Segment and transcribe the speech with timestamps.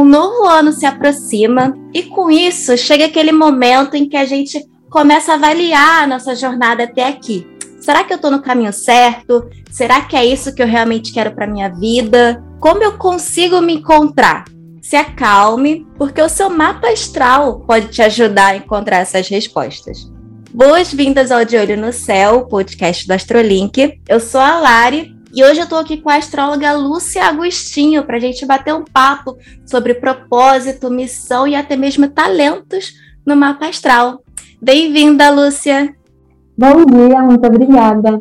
[0.00, 4.64] um novo ano se aproxima e com isso chega aquele momento em que a gente
[4.88, 7.46] começa a avaliar a nossa jornada até aqui.
[7.78, 9.48] Será que eu estou no caminho certo?
[9.70, 12.42] Será que é isso que eu realmente quero para minha vida?
[12.58, 14.44] Como eu consigo me encontrar?
[14.82, 20.10] Se acalme, porque o seu mapa astral pode te ajudar a encontrar essas respostas.
[20.52, 24.00] Boas-vindas ao De Olho no Céu, podcast do Astrolink.
[24.08, 28.16] Eu sou a Lari e hoje eu estou aqui com a astróloga Lúcia Agostinho para
[28.16, 32.94] a gente bater um papo sobre propósito, missão e até mesmo talentos
[33.24, 34.24] no mapa astral.
[34.60, 35.94] Bem-vinda, Lúcia!
[36.58, 38.20] Bom dia, muito obrigada.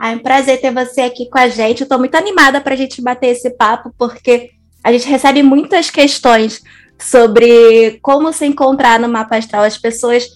[0.00, 1.80] é um prazer ter você aqui com a gente.
[1.80, 4.50] Eu estou muito animada para a gente bater esse papo, porque
[4.84, 6.62] a gente recebe muitas questões
[6.98, 9.64] sobre como se encontrar no mapa astral.
[9.64, 10.28] As pessoas,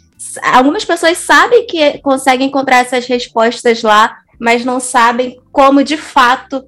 [0.52, 6.64] algumas pessoas sabem que conseguem encontrar essas respostas lá, mas não sabem como de fato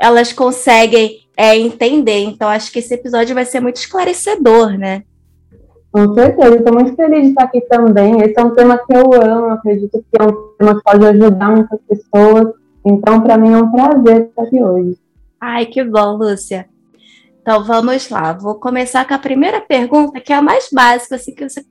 [0.00, 2.20] elas conseguem é, entender.
[2.20, 5.02] Então, acho que esse episódio vai ser muito esclarecedor, né?
[5.90, 8.20] Com certeza, estou muito feliz de estar aqui também.
[8.20, 11.50] Esse é um tema que eu amo, acredito que é um tema que pode ajudar
[11.50, 12.54] muitas pessoas.
[12.84, 14.98] Então, para mim é um prazer estar aqui hoje.
[15.40, 16.68] Ai, que bom, Lúcia.
[17.40, 18.32] Então, vamos lá.
[18.34, 21.64] Vou começar com a primeira pergunta, que é a mais básica, assim, que você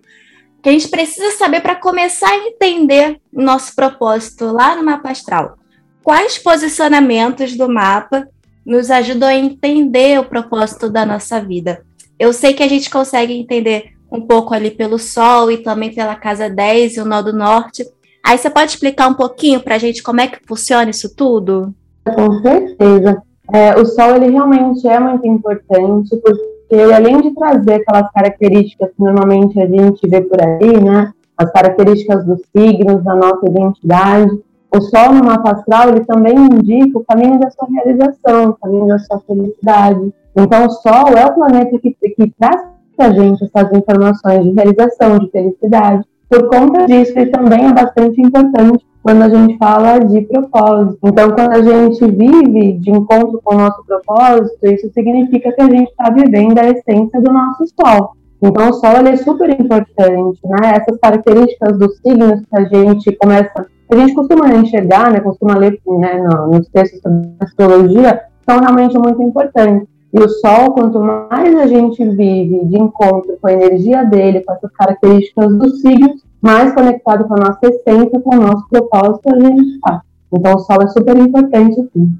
[0.67, 5.11] que a gente precisa saber para começar a entender o nosso propósito lá no mapa
[5.11, 5.57] astral.
[6.03, 8.27] Quais posicionamentos do mapa
[8.65, 11.85] nos ajudam a entender o propósito da nossa vida?
[12.19, 16.17] Eu sei que a gente consegue entender um pouco ali pelo Sol e também pela
[16.17, 17.85] Casa 10 e o Nó do Norte.
[18.21, 21.73] Aí você pode explicar um pouquinho para a gente como é que funciona isso tudo?
[22.03, 23.23] Com certeza.
[23.53, 28.89] É, o Sol ele realmente é muito importante porque porque além de trazer aquelas características
[28.89, 34.39] que normalmente a gente vê por aí, né, as características dos signos, da nossa identidade,
[34.75, 38.87] o Sol no mapa astral, ele também indica o caminho da sua realização, o caminho
[38.87, 40.13] da sua felicidade.
[40.35, 42.63] Então, o Sol é o planeta que, que traz
[42.97, 46.03] para a gente essas informações de realização, de felicidade.
[46.29, 50.99] Por conta disso, ele também é bastante importante quando a gente fala de propósito.
[51.01, 55.69] Então, quando a gente vive de encontro com o nosso propósito, isso significa que a
[55.69, 58.17] gente está vivendo a essência do nosso sol.
[58.43, 60.75] Então, o sol ele é super importante, né?
[60.75, 65.21] Essas características dos signos que a gente começa, a gente costuma enxergar, né?
[65.21, 69.87] Costuma ler né, nos textos sobre astrologia, são realmente muito importantes.
[70.13, 74.51] E o Sol, quanto mais a gente vive de encontro com a energia dele, com
[74.51, 79.39] essas características dos signos, mais conectado com a nossa essência, com o nosso propósito, a
[79.39, 80.01] gente está.
[80.33, 82.11] Então, o Sol é super importante, sim.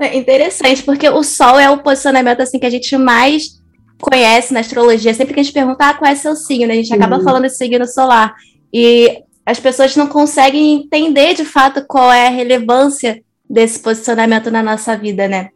[0.00, 3.60] É interessante, porque o Sol é o posicionamento assim que a gente mais
[4.00, 5.12] conhece na astrologia.
[5.12, 7.50] Sempre que a gente pergunta ah, qual é seu signo, a gente acaba falando de
[7.50, 8.34] signo solar.
[8.72, 14.62] E as pessoas não conseguem entender de fato qual é a relevância desse posicionamento na
[14.62, 15.48] nossa vida, né?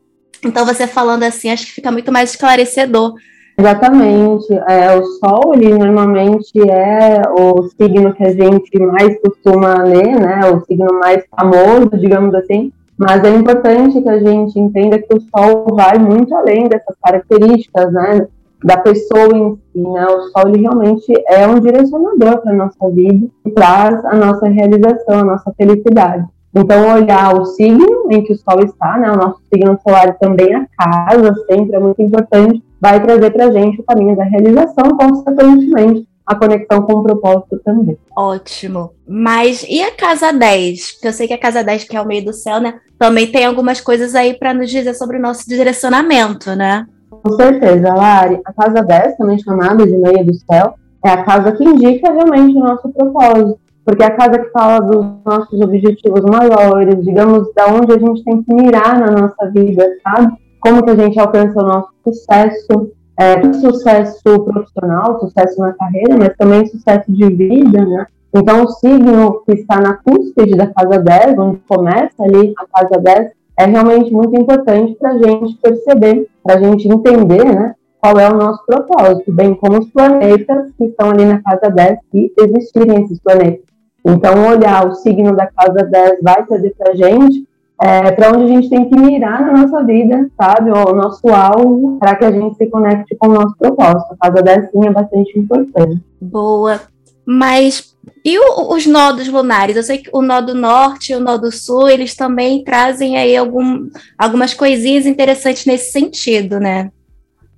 [0.44, 3.14] Então, você falando assim, acho que fica muito mais esclarecedor
[3.58, 4.52] Exatamente.
[4.68, 10.40] É, o Sol, ele normalmente é o signo que a gente mais costuma ler, né?
[10.50, 12.72] O signo mais famoso, digamos assim.
[12.96, 17.92] Mas é importante que a gente entenda que o Sol vai muito além dessas características,
[17.92, 18.26] né?
[18.64, 20.06] Da pessoa em si, né?
[20.06, 24.48] O Sol, ele realmente é um direcionador para a nossa vida e traz a nossa
[24.48, 26.24] realização, a nossa felicidade.
[26.54, 29.10] Então, olhar o signo em que o Sol está, né?
[29.10, 33.52] O nosso signo solar também a casa, sempre é muito importante vai trazer para a
[33.52, 37.96] gente o caminho da realização, consequentemente, a conexão com o propósito também.
[38.16, 38.90] Ótimo.
[39.06, 40.94] Mas e a casa 10?
[40.94, 42.80] Porque eu sei que a casa 10, que é o meio do céu, né?
[42.98, 46.84] Também tem algumas coisas aí para nos dizer sobre o nosso direcionamento, né?
[47.08, 48.40] Com certeza, Lari.
[48.44, 52.56] A casa 10, também chamada de meio do céu, é a casa que indica realmente
[52.56, 53.60] o nosso propósito.
[53.84, 58.24] Porque é a casa que fala dos nossos objetivos maiores, digamos, da onde a gente
[58.24, 60.36] tem que mirar na nossa vida, sabe?
[60.62, 66.36] como que a gente alcança o nosso sucesso, é, sucesso profissional, sucesso na carreira, mas
[66.36, 68.06] também sucesso de vida, né?
[68.34, 72.98] Então, o signo que está na cúspide da casa 10, onde começa ali a casa
[72.98, 77.74] 10, é realmente muito importante para a gente perceber, para a gente entender, né?
[78.00, 81.98] Qual é o nosso propósito, bem como os planetas que estão ali na casa 10,
[82.10, 83.64] se existirem esses planetas.
[84.04, 87.46] Então, olhar o signo da casa 10 vai trazer para a gente
[87.82, 90.70] é, para onde a gente tem que mirar na nossa vida, sabe?
[90.70, 94.14] O nosso alvo, para que a gente se conecte com o nosso propósito.
[94.20, 96.00] A casa é bastante importante.
[96.20, 96.80] Boa.
[97.26, 97.92] Mas
[98.24, 99.76] e o, os nodos lunares?
[99.76, 103.16] Eu sei que o nó do norte e o nó do sul, eles também trazem
[103.16, 106.88] aí algum, algumas coisinhas interessantes nesse sentido, né?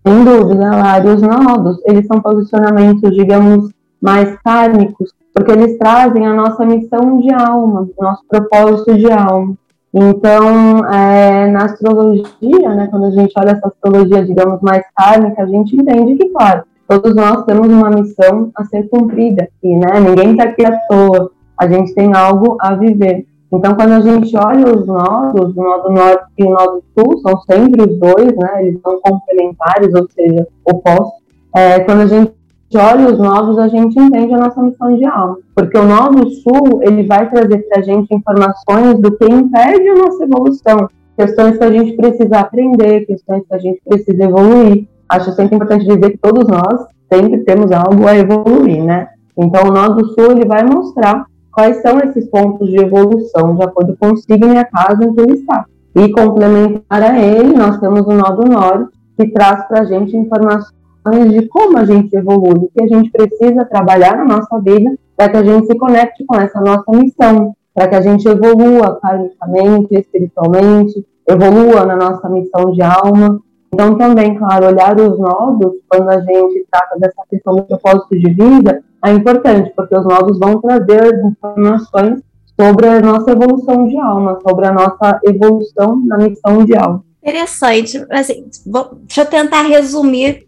[0.06, 1.08] Sem dúvida, Lari.
[1.08, 7.32] Os nodos, eles são posicionamentos, digamos, mais kármicos, porque eles trazem a nossa missão de
[7.32, 9.54] alma, nosso propósito de alma.
[9.96, 15.46] Então, é, na astrologia, né, quando a gente olha essa astrologia, digamos, mais kármica, a
[15.46, 20.00] gente entende que, claro, todos nós temos uma missão a ser cumprida aqui, né?
[20.00, 23.24] Ninguém está aqui à toa, a gente tem algo a viver.
[23.52, 27.40] Então, quando a gente olha os nodos, o nodo norte e o nodo sul, são
[27.42, 28.66] sempre os dois, né?
[28.66, 31.22] Eles são complementares, ou seja, opostos.
[31.54, 32.32] É, quando a gente
[32.76, 35.38] olha os nodos, a gente entende a nossa missão de alma.
[35.54, 39.94] Porque o nodo sul, ele vai trazer para a gente informações do que impede a
[39.94, 40.88] nossa evolução.
[41.16, 44.88] Questões que a gente precisa aprender, questões que a gente precisa evoluir.
[45.08, 49.08] Acho sempre importante dizer que todos nós sempre temos algo a evoluir, né?
[49.36, 53.96] Então, o nodo sul, ele vai mostrar quais são esses pontos de evolução, de acordo
[53.98, 55.64] com o signo e a casa em que ele está.
[55.94, 60.83] E complementar a ele, nós temos o nodo norte, que traz para a gente informações
[61.12, 65.28] de como a gente evolui, o que a gente precisa trabalhar na nossa vida para
[65.28, 69.94] que a gente se conecte com essa nossa missão, para que a gente evolua karmicamente,
[69.94, 73.40] espiritualmente, evolua na nossa missão de alma.
[73.72, 78.32] Então, também, claro, olhar os nodos, quando a gente trata dessa questão do propósito de
[78.32, 82.22] vida, é importante, porque os nodos vão trazer informações
[82.58, 87.04] sobre a nossa evolução de alma, sobre a nossa evolução na missão de alma.
[87.22, 88.04] Interessante.
[88.10, 90.46] Assim, vou, deixa eu tentar resumir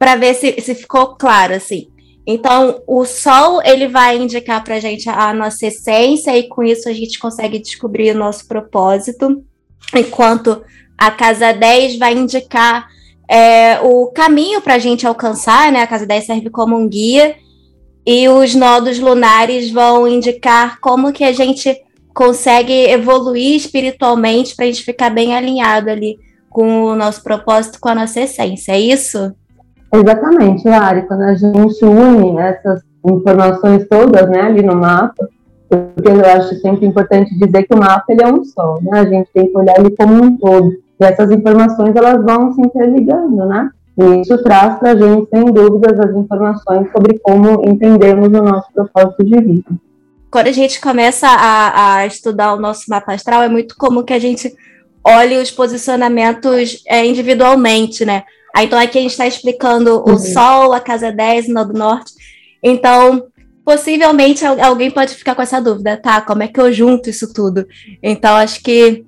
[0.00, 1.88] para ver se, se ficou claro, assim.
[2.26, 6.88] Então, o Sol, ele vai indicar para a gente a nossa essência e com isso
[6.88, 9.44] a gente consegue descobrir o nosso propósito,
[9.94, 10.62] enquanto
[10.96, 12.88] a Casa 10 vai indicar
[13.28, 15.82] é, o caminho para a gente alcançar, né?
[15.82, 17.36] A Casa 10 serve como um guia
[18.06, 21.78] e os nodos lunares vão indicar como que a gente
[22.14, 26.18] consegue evoluir espiritualmente para a gente ficar bem alinhado ali
[26.48, 29.34] com o nosso propósito, com a nossa essência, é isso?
[29.92, 31.02] Exatamente, Lari.
[31.02, 35.28] Quando a gente une essas informações todas né, ali no mapa,
[35.68, 39.00] porque eu acho sempre importante dizer que o mapa ele é um só, né?
[39.00, 40.72] A gente tem que olhar ele como um todo.
[41.00, 43.70] E essas informações elas vão se interligando, né?
[43.96, 48.72] E isso traz para a gente, sem dúvidas, as informações sobre como entendemos o nosso
[48.72, 49.70] propósito de vida.
[50.30, 54.12] Quando a gente começa a, a estudar o nosso mapa astral, é muito comum que
[54.12, 54.52] a gente
[55.04, 58.24] olhe os posicionamentos é, individualmente, né?
[58.54, 60.14] Aí, então aqui a gente está explicando uhum.
[60.14, 62.12] o Sol, a casa 10, no do norte.
[62.62, 63.26] Então,
[63.64, 66.20] possivelmente alguém pode ficar com essa dúvida, tá?
[66.20, 67.66] Como é que eu junto isso tudo?
[68.02, 69.04] Então, acho que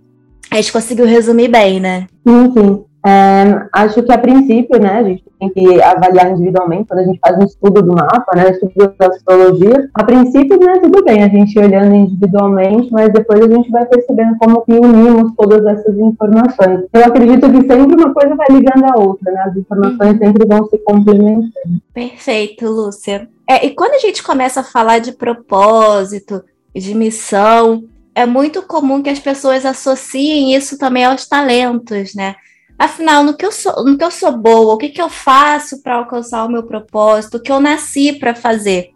[0.50, 2.06] a gente conseguiu resumir bem, né?
[2.26, 2.84] Sim.
[3.04, 7.18] É, acho que a princípio, né, a gente tem que avaliar individualmente quando a gente
[7.18, 9.90] faz um estudo do mapa, né, estudo da astrologia.
[9.92, 14.36] A princípio, né, tudo bem, a gente olhando individualmente, mas depois a gente vai percebendo
[14.38, 16.84] como que unimos todas essas informações.
[16.92, 20.64] Eu acredito que sempre uma coisa vai ligando a outra, né, as informações sempre vão
[20.68, 21.82] se complementando.
[21.92, 23.28] Perfeito, Lúcia.
[23.48, 26.42] É, e quando a gente começa a falar de propósito,
[26.74, 27.82] de missão,
[28.14, 32.36] é muito comum que as pessoas associem isso também aos talentos, né?
[32.82, 35.80] Afinal, no que eu sou, no que eu sou boa, o que, que eu faço
[35.80, 38.90] para alcançar o meu propósito, o que eu nasci para fazer.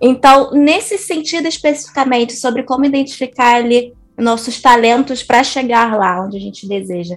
[0.00, 6.40] Então, nesse sentido especificamente, sobre como identificar ali nossos talentos para chegar lá onde a
[6.40, 7.16] gente deseja.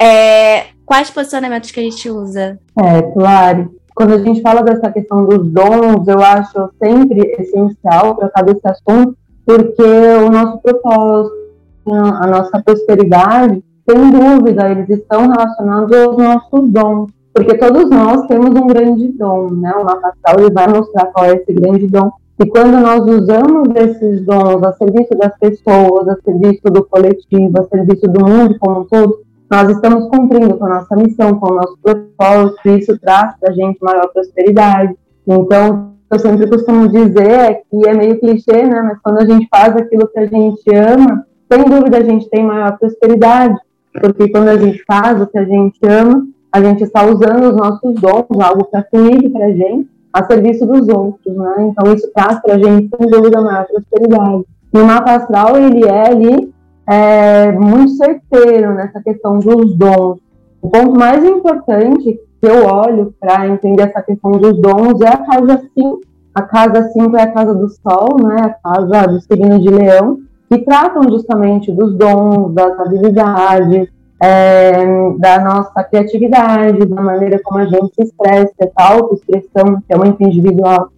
[0.00, 2.60] É, quais posicionamentos que a gente usa?
[2.80, 3.74] É, claro.
[3.96, 9.18] Quando a gente fala dessa questão dos dons, eu acho sempre essencial tratar desse assunto,
[9.44, 11.34] porque o nosso propósito,
[11.90, 18.50] a nossa prosperidade, sem dúvida, eles estão relacionados aos nossos dons, porque todos nós temos
[18.50, 19.72] um grande dom, né?
[19.72, 22.10] O mapa astral vai mostrar qual é esse grande dom.
[22.38, 27.64] E quando nós usamos esses dons a serviço das pessoas, a serviço do coletivo, a
[27.64, 29.20] serviço do mundo como um todo,
[29.50, 33.50] nós estamos cumprindo com a nossa missão, com o nosso propósito, e isso traz para
[33.50, 34.96] a gente maior prosperidade.
[35.26, 38.82] Então, eu sempre costumo dizer que é meio clichê, né?
[38.82, 42.44] Mas quando a gente faz aquilo que a gente ama, sem dúvida a gente tem
[42.44, 43.58] maior prosperidade,
[44.00, 47.56] porque quando a gente faz o que a gente ama, a gente está usando os
[47.56, 51.54] nossos dons, algo que é fluido para a gente, a serviço dos outros, né?
[51.60, 54.44] Então isso traz para a gente, sem dúvida, maior prosperidade.
[54.74, 56.54] E o mapa astral, ele é ali
[56.86, 60.18] é, muito certeiro nessa questão dos dons.
[60.60, 65.16] O ponto mais importante que eu olho para entender essa questão dos dons é a
[65.16, 66.00] casa 5.
[66.34, 68.36] A casa 5 é a casa do Sol, né?
[68.42, 70.18] A casa do signo de Leão
[70.52, 73.88] que tratam justamente dos dons, das habilidades,
[74.22, 74.84] é,
[75.18, 80.22] da nossa criatividade, da maneira como a gente se expressa, essa autoexpressão que é muito
[80.22, 80.90] individual.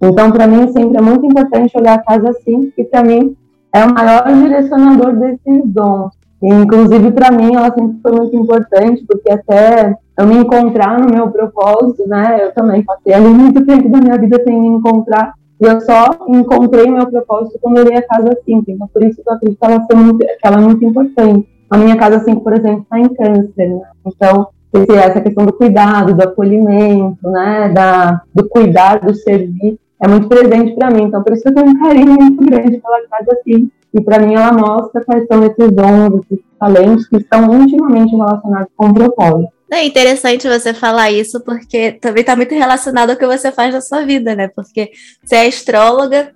[0.00, 3.36] Então, para mim, sempre é muito importante olhar a casa assim, que para mim
[3.74, 6.14] é o maior direcionador desses dons.
[6.42, 11.10] E, inclusive, para mim, ela sempre foi muito importante, porque até eu me encontrar no
[11.10, 12.46] meu propósito, né?
[12.46, 15.34] Eu também passei ali muito tempo da minha vida sem me encontrar.
[15.62, 18.64] E eu só encontrei meu propósito quando eu li a casa 5.
[18.66, 21.48] Então, por isso que eu acredito que ela, muito, que ela é muito importante.
[21.70, 23.68] A minha casa 5, por exemplo, está em câncer.
[23.68, 23.82] Né?
[24.04, 27.68] Então, esse, essa questão do cuidado, do acolhimento, né?
[27.68, 31.04] Da, do cuidar, do servir, é muito presente para mim.
[31.04, 33.70] Então, por isso eu tenho um carinho muito grande pela casa 5.
[33.94, 38.72] E para mim ela mostra quais são esses dons, esses talentos que estão intimamente relacionados
[38.76, 39.52] com o propósito.
[39.72, 43.80] É interessante você falar isso, porque também está muito relacionado ao que você faz na
[43.80, 44.46] sua vida, né?
[44.48, 44.90] Porque
[45.24, 46.30] você é astróloga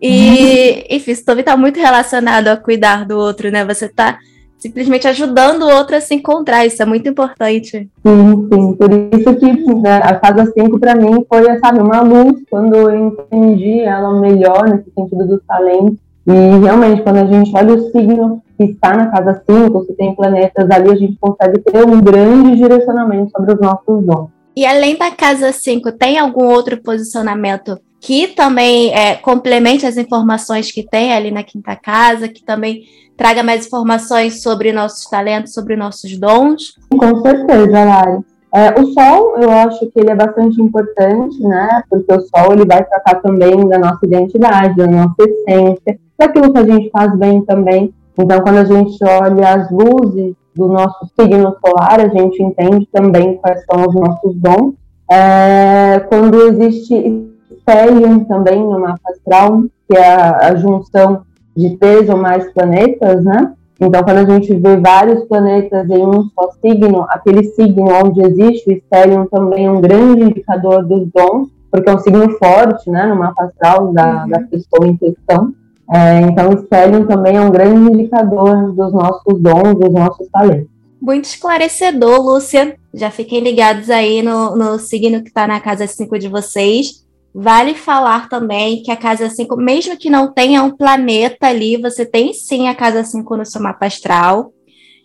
[0.00, 3.64] e, enfim, isso também está muito relacionado a cuidar do outro, né?
[3.64, 4.20] Você está
[4.56, 7.90] simplesmente ajudando o outro a se encontrar, isso é muito importante.
[8.06, 12.40] Sim, sim, por isso que né, a casa 5 para mim foi, sabe, uma luz
[12.48, 16.05] quando eu entendi ela melhor nesse sentido dos talentos.
[16.26, 20.14] E realmente, quando a gente olha o signo que está na casa 5, se tem
[20.14, 24.28] planetas ali, a gente consegue ter um grande direcionamento sobre os nossos dons.
[24.56, 30.72] E além da casa 5, tem algum outro posicionamento que também é, complemente as informações
[30.72, 32.82] que tem ali na quinta casa, que também
[33.16, 36.74] traga mais informações sobre nossos talentos, sobre nossos dons?
[36.90, 38.20] Com certeza, Lari.
[38.54, 41.82] É, o Sol, eu acho que ele é bastante importante, né?
[41.90, 46.58] Porque o Sol ele vai tratar também da nossa identidade, da nossa essência, daquilo que
[46.58, 47.92] a gente faz bem também.
[48.18, 53.36] Então, quando a gente olha as luzes do nosso signo solar, a gente entende também
[53.36, 54.74] quais são os nossos dons.
[55.10, 57.28] É, quando existe
[57.60, 61.22] Stellium também no mapa astral, que é a, a, junção
[61.54, 63.52] de três ou mais planetas, né?
[63.78, 68.70] Então, quando a gente vê vários planetas em um só signo, aquele signo onde existe
[68.70, 73.04] o Stellium também é um grande indicador dos dons, porque é um signo forte, né,
[73.06, 74.30] no mapa astral da, uhum.
[74.30, 75.52] da pessoa em questão.
[75.92, 80.68] É, então, o Stellium também é um grande indicador dos nossos dons, dos nossos talentos.
[81.00, 82.76] Muito esclarecedor, Lúcia.
[82.92, 87.06] Já fiquem ligados aí no, no signo que está na casa 5 de vocês.
[87.32, 92.04] Vale falar também que a casa 5, mesmo que não tenha um planeta ali, você
[92.04, 94.52] tem sim a casa 5 no seu mapa astral.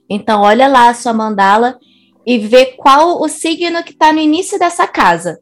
[0.09, 1.77] Então, olha lá a sua mandala
[2.25, 5.39] e vê qual o signo que está no início dessa casa.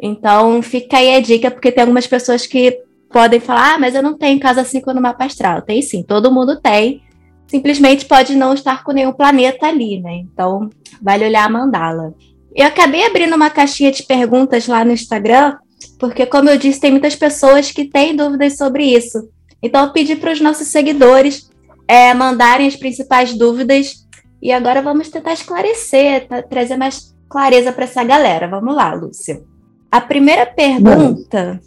[0.00, 4.02] Então, fica aí a dica, porque tem algumas pessoas que podem falar, ah, mas eu
[4.02, 5.62] não tenho casa 5 no mapa astral.
[5.62, 7.02] Tem sim, todo mundo tem.
[7.46, 10.16] Simplesmente pode não estar com nenhum planeta ali, né?
[10.16, 10.68] Então,
[11.00, 12.14] vale olhar a mandala.
[12.54, 15.56] Eu acabei abrindo uma caixinha de perguntas lá no Instagram,
[15.98, 19.30] porque, como eu disse, tem muitas pessoas que têm dúvidas sobre isso.
[19.62, 21.48] Então, eu pedi para os nossos seguidores
[21.86, 24.06] é, mandarem as principais dúvidas.
[24.42, 28.46] E agora vamos tentar esclarecer, tá, trazer mais clareza para essa galera.
[28.46, 29.42] Vamos lá, Lúcia.
[29.90, 31.60] A primeira pergunta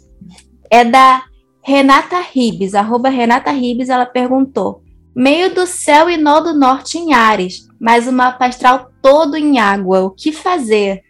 [0.70, 1.24] é da
[1.64, 4.82] Renata Ribes, arroba Renata Ribes, ela perguntou:
[5.14, 9.58] meio do céu e nó do norte em Ares, mas o mapa astral todo em
[9.58, 11.02] água, o que fazer?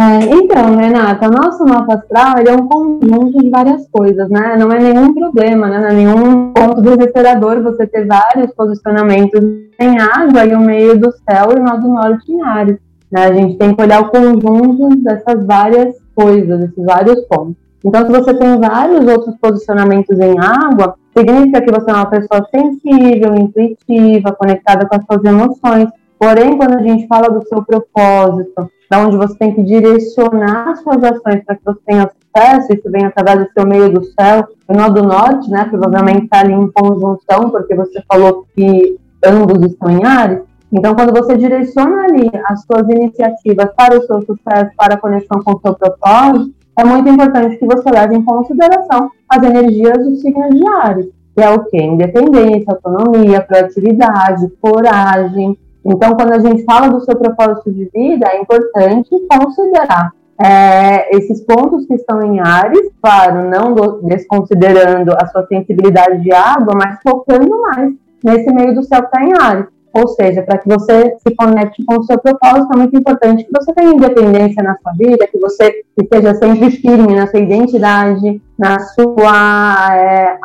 [0.00, 4.56] É, então, Renata, nosso mapa astral ele é um conjunto de várias coisas, né?
[4.56, 5.80] Não é nenhum problema, né?
[5.80, 9.40] Não é nenhum ponto desesperador você ter vários posicionamentos
[9.80, 12.78] em água e o meio do céu e o nó do norte em Ares.
[13.10, 13.24] Né?
[13.24, 17.67] A gente tem que olhar o conjunto dessas várias coisas, desses vários pontos.
[17.84, 22.46] Então, se você tem vários outros posicionamentos em água, significa que você é uma pessoa
[22.50, 25.88] sensível, intuitiva, conectada com as suas emoções.
[26.18, 30.80] Porém, quando a gente fala do seu propósito, da onde você tem que direcionar as
[30.80, 34.48] suas ações para que você tenha sucesso, isso vem através do seu meio do céu,
[34.66, 39.62] o nó do norte, né, provavelmente está ali em conjunção, porque você falou que ambos
[39.62, 40.40] estão em Ares.
[40.72, 45.40] Então, quando você direciona ali as suas iniciativas para o seu sucesso, para a conexão
[45.42, 50.20] com o seu propósito, é muito importante que você leve em consideração as energias dos
[50.20, 51.82] signos de Ares, que é o quê?
[51.82, 55.58] Independência, autonomia, proatividade, coragem.
[55.84, 61.40] Então, quando a gente fala do seu propósito de vida, é importante considerar é, esses
[61.40, 67.00] pontos que estão em Ares, claro, não do, desconsiderando a sua sensibilidade de água, mas
[67.02, 67.92] focando mais
[68.24, 69.66] nesse meio do céu que está em Ares.
[69.92, 73.50] Ou seja, para que você se conecte com o seu propósito, é muito importante que
[73.52, 78.78] você tenha independência na sua vida, que você esteja sempre firme na sua identidade, na
[78.80, 80.38] sua, é,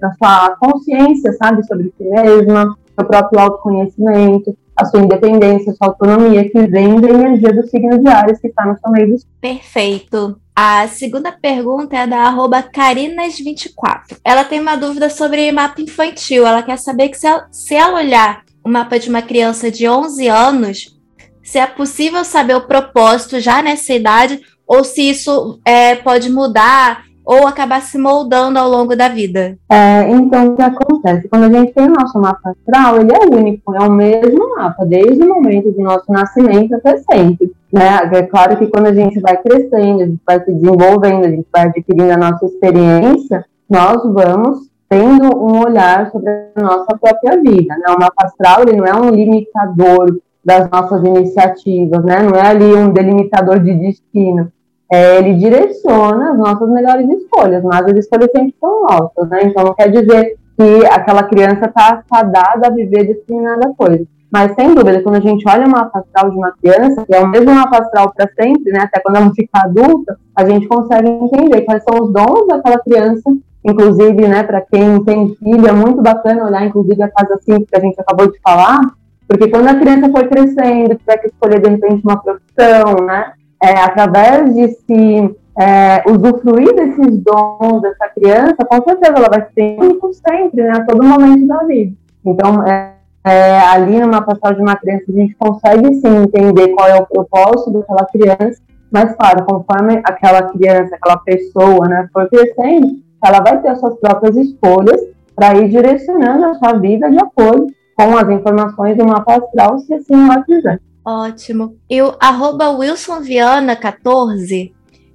[0.00, 5.88] na sua consciência, sabe, sobre si mesma, seu próprio autoconhecimento, a sua independência, a sua
[5.88, 10.38] autonomia, que vem da energia do signo de Ares que está no seu meio Perfeito.
[10.56, 12.32] A segunda pergunta é da
[12.72, 14.18] Carinas24.
[14.24, 16.46] Ela tem uma dúvida sobre mapa infantil.
[16.46, 19.88] Ela quer saber que se ela, se ela olhar o mapa de uma criança de
[19.88, 20.98] 11 anos,
[21.42, 27.04] se é possível saber o propósito já nessa idade ou se isso é, pode mudar
[27.24, 29.58] ou acabar se moldando ao longo da vida?
[29.70, 31.28] É, então, o que acontece?
[31.28, 34.84] Quando a gente tem o nosso mapa astral, ele é único, é o mesmo mapa,
[34.84, 37.50] desde o momento do nosso nascimento até sempre.
[37.72, 38.10] Né?
[38.12, 41.46] É claro que quando a gente vai crescendo, a gente vai se desenvolvendo, a gente
[41.52, 47.76] vai adquirindo a nossa experiência, nós vamos tendo um olhar sobre a nossa própria vida.
[47.76, 47.86] Né?
[47.88, 52.22] O mapa astral ele não é um limitador das nossas iniciativas, né?
[52.22, 54.52] não é ali um delimitador de destino.
[54.92, 59.28] É, ele direciona as nossas melhores escolhas, mas as escolhas sempre são nossas.
[59.28, 59.44] Né?
[59.44, 64.06] Então não quer dizer que aquela criança está fadada a viver determinada coisa.
[64.30, 67.20] Mas, sem dúvida, quando a gente olha o mapa astral de uma criança, que é
[67.20, 71.08] o mesmo mapa astral para sempre, né, até quando ela ficar adulta, a gente consegue
[71.08, 73.30] entender quais são os dons daquela criança
[73.64, 77.76] inclusive, né, para quem tem filho, é muito bacana olhar, inclusive, a casa 5 que
[77.76, 78.80] a gente acabou de falar,
[79.26, 83.78] porque quando a criança foi crescendo, tiver que escolher, de repente, uma profissão, né, é,
[83.78, 90.12] através de se é, usufruir desses dons dessa criança, com certeza ela vai ser único
[90.12, 91.96] sempre, né, a todo momento da vida.
[92.24, 92.94] Então, é,
[93.26, 97.06] é, ali numa passagem de uma criança, a gente consegue sim entender qual é o
[97.06, 103.60] propósito daquela criança, mas, claro, conforme aquela criança, aquela pessoa, né, for crescendo, ela vai
[103.60, 105.00] ter as suas próprias escolhas
[105.34, 107.66] para ir direcionando a sua vida de acordo
[107.96, 110.80] com as informações do mapa astral, se assim ela quiser.
[111.04, 111.76] Ótimo.
[111.88, 114.72] E o arroba Wilson Viana 14,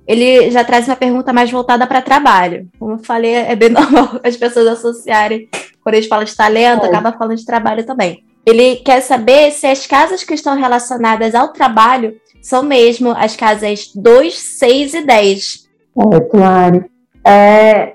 [0.07, 2.67] ele já traz uma pergunta mais voltada para trabalho.
[2.79, 5.49] Como eu falei, é bem normal as pessoas associarem,
[5.83, 6.87] quando a gente fala de talento, é.
[6.87, 8.23] acaba falando de trabalho também.
[8.45, 13.91] Ele quer saber se as casas que estão relacionadas ao trabalho são mesmo as casas
[13.93, 15.69] 2, 6 e 10.
[16.13, 16.85] É, claro.
[17.25, 17.93] É,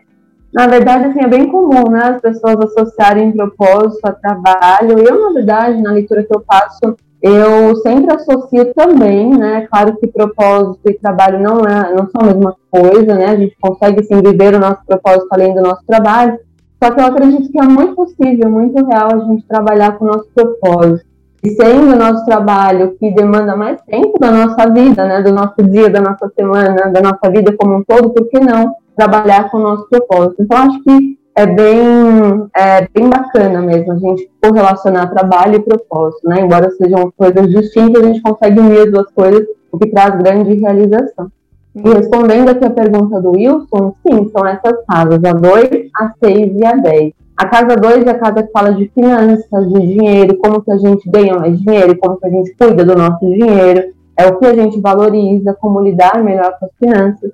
[0.54, 5.00] na verdade, assim, é bem comum, né, as pessoas associarem propósito a trabalho.
[5.00, 10.06] Eu, na verdade, na leitura que eu faço, eu sempre associo também, né, claro que
[10.06, 14.23] propósito e trabalho não, é, não são a mesma coisa, né, a gente consegue, sim,
[14.23, 16.38] viver o nosso propósito além do nosso trabalho,
[16.80, 20.08] só que eu acredito que é muito possível, muito real a gente trabalhar com o
[20.08, 21.06] nosso propósito.
[21.42, 25.62] E sendo o nosso trabalho que demanda mais tempo da nossa vida, né, do nosso
[25.62, 29.58] dia, da nossa semana, da nossa vida como um todo, por que não trabalhar com
[29.58, 30.42] o nosso propósito.
[30.42, 36.28] Então, acho que é bem, é bem bacana mesmo a gente correlacionar trabalho e propósito,
[36.28, 36.40] né?
[36.40, 40.54] Embora sejam coisas distintas, a gente consegue unir as duas coisas, o que traz grande
[40.54, 41.30] realização.
[41.74, 46.57] E respondendo aqui a pergunta do Wilson, sim, são essas casas, a 2, a 6
[46.57, 47.12] e a 10.
[47.37, 50.78] A casa 2 é a casa que fala de finanças, de dinheiro, como que a
[50.78, 54.46] gente ganha mais dinheiro, como que a gente cuida do nosso dinheiro, é o que
[54.46, 57.33] a gente valoriza, como lidar melhor com as finanças.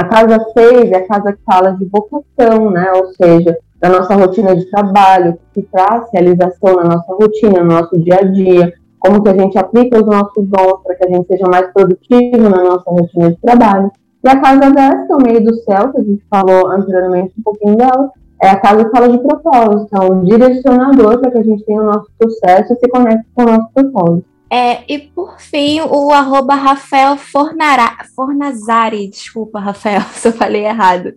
[0.00, 2.90] A casa 6 é a casa que fala de vocação, né?
[2.94, 7.98] Ou seja, da nossa rotina de trabalho, que traz realização na nossa rotina, no nosso
[7.98, 11.26] dia a dia, como que a gente aplica os nossos dons para que a gente
[11.26, 13.90] seja mais produtivo na nossa rotina de trabalho.
[14.24, 17.34] E a casa 10, que é o meio do céu, que a gente falou anteriormente
[17.38, 18.10] um pouquinho dela,
[18.42, 21.82] é a casa que fala de propósito, é um direcionador para que a gente tenha
[21.82, 24.29] o nosso sucesso e se conecte com o nosso propósito.
[24.52, 31.14] É, e por fim, o arroba Rafael Fornara, Fornazari, desculpa, Rafael, se eu falei errado.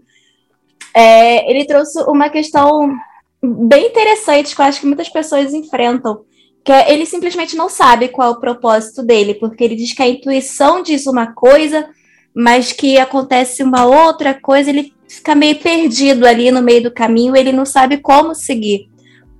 [0.93, 2.96] É, ele trouxe uma questão
[3.41, 6.22] bem interessante que eu acho que muitas pessoas enfrentam,
[6.63, 10.04] que é ele simplesmente não sabe qual é o propósito dele, porque ele diz que
[10.04, 11.89] a intuição diz uma coisa,
[12.36, 17.36] mas que acontece uma outra coisa, ele fica meio perdido ali no meio do caminho,
[17.36, 18.88] ele não sabe como seguir.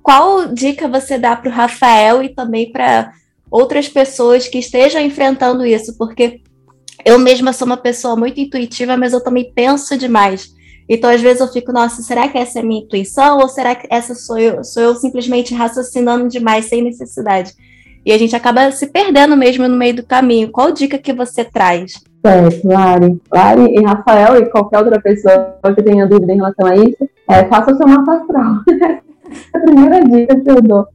[0.02, 3.12] Qual dica você dá para o Rafael e também para
[3.54, 6.40] outras pessoas que estejam enfrentando isso, porque
[7.04, 10.48] eu mesma sou uma pessoa muito intuitiva, mas eu também penso demais.
[10.88, 13.38] Então, às vezes, eu fico, nossa, será que essa é a minha intuição?
[13.38, 14.64] Ou será que essa sou eu?
[14.64, 17.52] Sou eu simplesmente raciocinando demais, sem necessidade?
[18.04, 20.50] E a gente acaba se perdendo mesmo no meio do caminho.
[20.50, 21.92] Qual dica que você traz?
[22.26, 23.20] Certo, Lari.
[23.32, 27.44] Lari e Rafael e qualquer outra pessoa que tenha dúvida em relação a isso, é,
[27.44, 28.56] faça o seu mapa astral.
[29.54, 30.88] a primeira dica que eu dou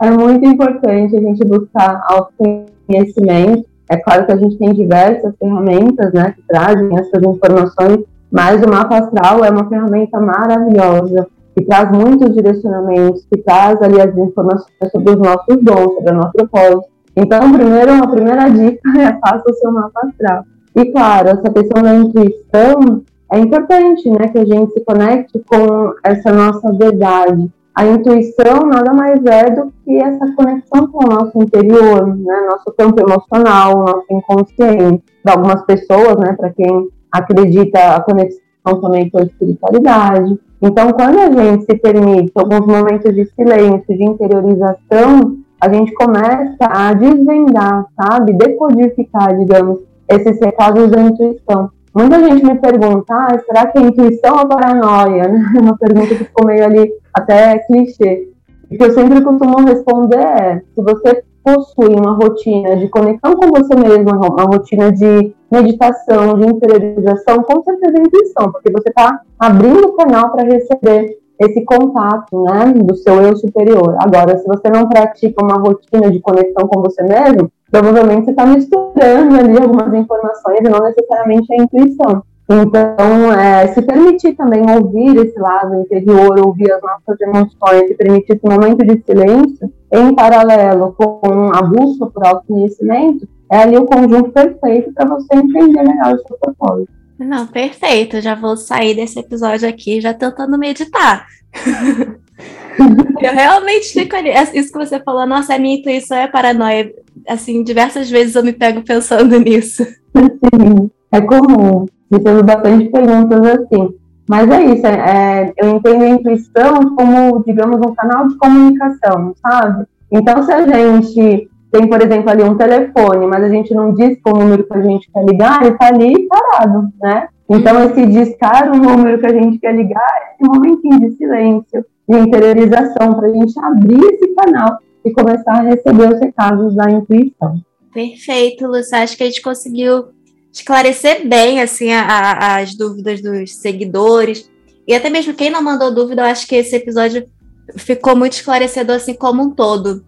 [0.00, 3.64] é muito importante a gente buscar autoconhecimento.
[3.88, 8.68] É claro que a gente tem diversas ferramentas né, que trazem essas informações, mas o
[8.68, 14.90] mapa astral é uma ferramenta maravilhosa, que traz muitos direcionamentos, que traz ali as informações
[14.90, 16.96] sobre os nossos dons, sobre o nosso propósito.
[17.16, 20.44] Então, primeiro, a primeira dica é faça o seu mapa astral.
[20.74, 25.94] E claro, essa questão da intuição é importante, né, que a gente se conecte com
[26.04, 31.38] essa nossa verdade, a intuição nada mais é do que essa conexão com o nosso
[31.42, 35.04] interior, né, nosso campo emocional, nosso inconsciente.
[35.22, 40.40] Para algumas pessoas, né, para quem acredita a conexão também com a espiritualidade.
[40.62, 46.56] Então, quando a gente se permite alguns momentos de silêncio, de interiorização, a gente começa
[46.60, 51.70] a desvendar, sabe, decodificar, digamos, esses recados da intuição.
[51.96, 55.24] Muita gente me pergunta, ah, será que é intuição ou paranoia?
[55.56, 58.28] É uma pergunta que ficou meio ali até clichê.
[58.70, 63.48] O que eu sempre costumo responder é, se você possui uma rotina de conexão com
[63.48, 69.20] você mesmo, uma rotina de meditação, de interiorização, com certeza é intuição, porque você está
[69.38, 73.96] abrindo o canal para receber esse contato, né, do seu eu superior.
[74.00, 78.46] Agora, se você não pratica uma rotina de conexão com você mesmo, provavelmente você está
[78.46, 82.22] misturando ali algumas informações e não necessariamente a intuição.
[82.48, 88.34] Então, é, se permitir também ouvir esse lado interior, ouvir as nossas emoções, se permitir
[88.34, 94.30] esse momento de silêncio, em paralelo com a busca por autoconhecimento, é ali o conjunto
[94.30, 96.92] perfeito para você entender melhor o seu propósito.
[97.18, 98.20] Não, perfeito.
[98.20, 101.26] Já vou sair desse episódio aqui já tentando meditar.
[103.22, 104.30] eu realmente fico ali.
[104.30, 106.92] É isso que você falou, nossa, a minha intuição é paranoia.
[107.28, 109.84] Assim, diversas vezes eu me pego pensando nisso.
[109.84, 111.86] Sim, é comum.
[112.10, 113.94] Recebo bastante perguntas assim.
[114.28, 119.86] Mas é isso, é, eu entendo a intuição como, digamos, um canal de comunicação, sabe?
[120.10, 124.18] Então, se a gente tem, por exemplo, ali um telefone, mas a gente não diz
[124.22, 127.28] qual número que a gente quer ligar, ele está ali parado, né?
[127.48, 131.84] Então, esse discar o número que a gente quer ligar é esse momentinho de silêncio,
[132.08, 136.90] de interiorização, para a gente abrir esse canal e começar a receber os recados da
[136.90, 137.62] intuição.
[137.94, 138.98] Perfeito, Lúcia.
[138.98, 140.08] Acho que a gente conseguiu
[140.52, 144.50] esclarecer bem assim a, a, as dúvidas dos seguidores.
[144.86, 147.28] E até mesmo quem não mandou dúvida, eu acho que esse episódio
[147.76, 150.04] ficou muito esclarecedor assim como um todo.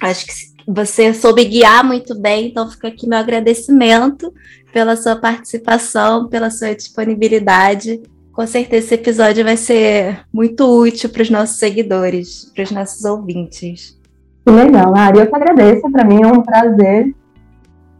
[0.00, 0.32] Acho que
[0.66, 4.32] você soube guiar muito bem, então fica aqui meu agradecimento
[4.72, 8.00] pela sua participação, pela sua disponibilidade.
[8.32, 13.04] Com certeza esse episódio vai ser muito útil para os nossos seguidores, para os nossos
[13.04, 13.99] ouvintes.
[14.50, 15.20] Que legal, Ari.
[15.20, 15.88] Eu que agradeço.
[15.92, 17.14] Para mim é um prazer.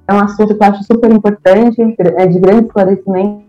[0.08, 1.80] É um assunto que eu acho super importante,
[2.16, 3.44] é de grande esclarecimento,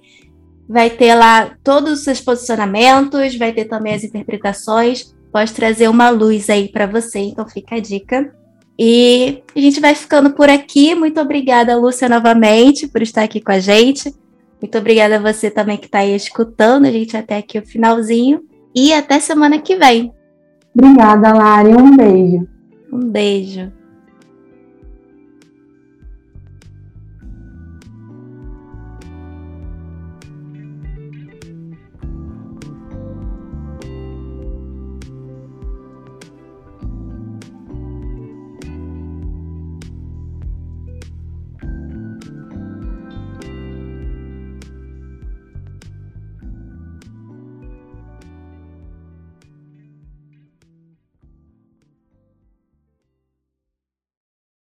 [0.67, 6.10] vai ter lá todos os seus posicionamentos, vai ter também as interpretações, pode trazer uma
[6.10, 8.34] luz aí para você, então fica a dica.
[8.77, 10.93] E a gente vai ficando por aqui.
[10.93, 14.13] Muito obrigada, Lúcia, novamente, por estar aqui com a gente.
[14.62, 18.43] Muito obrigada a você também que está aí escutando a gente até aqui o finalzinho.
[18.75, 20.13] E até semana que vem.
[20.75, 21.73] Obrigada, Lari.
[21.73, 22.47] Um beijo.
[22.91, 23.71] Um beijo.